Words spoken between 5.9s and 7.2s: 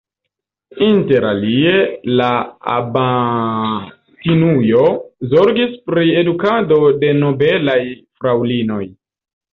pri edukado de